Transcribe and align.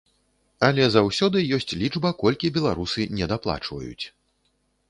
Але 0.67 0.87
заўсёды 0.93 1.43
ёсць 1.59 1.77
лічба, 1.81 2.13
колькі 2.23 2.53
беларусы 2.57 3.07
недаплачваюць. 3.21 4.05